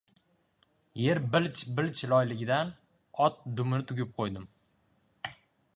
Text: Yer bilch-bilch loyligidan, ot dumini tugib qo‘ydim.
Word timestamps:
Yer 1.01 1.19
bilch-bilch 1.35 2.01
loyligidan, 2.15 2.73
ot 3.27 3.39
dumini 3.59 3.87
tugib 3.91 4.19
qo‘ydim. 4.19 4.51